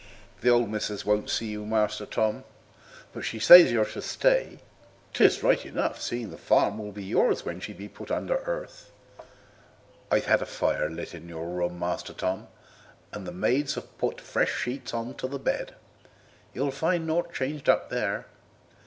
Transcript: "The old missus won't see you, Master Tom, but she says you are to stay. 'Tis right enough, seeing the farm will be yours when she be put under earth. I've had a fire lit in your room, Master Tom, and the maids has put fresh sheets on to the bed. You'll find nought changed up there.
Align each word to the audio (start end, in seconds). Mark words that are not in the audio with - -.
"The 0.39 0.49
old 0.49 0.67
missus 0.71 1.05
won't 1.05 1.29
see 1.29 1.45
you, 1.49 1.63
Master 1.63 2.07
Tom, 2.07 2.43
but 3.13 3.21
she 3.23 3.37
says 3.37 3.71
you 3.71 3.81
are 3.81 3.85
to 3.85 4.01
stay. 4.01 4.57
'Tis 5.13 5.43
right 5.43 5.63
enough, 5.63 6.01
seeing 6.01 6.31
the 6.31 6.39
farm 6.39 6.79
will 6.79 6.91
be 6.91 7.03
yours 7.03 7.45
when 7.45 7.59
she 7.59 7.71
be 7.71 7.87
put 7.87 8.09
under 8.09 8.37
earth. 8.37 8.91
I've 10.09 10.25
had 10.25 10.41
a 10.41 10.47
fire 10.47 10.89
lit 10.89 11.13
in 11.13 11.29
your 11.29 11.47
room, 11.47 11.77
Master 11.77 12.13
Tom, 12.13 12.47
and 13.13 13.27
the 13.27 13.31
maids 13.31 13.75
has 13.75 13.83
put 13.99 14.19
fresh 14.19 14.57
sheets 14.63 14.91
on 14.91 15.13
to 15.17 15.27
the 15.27 15.37
bed. 15.37 15.75
You'll 16.51 16.71
find 16.71 17.05
nought 17.05 17.31
changed 17.31 17.69
up 17.69 17.89
there. 17.91 18.25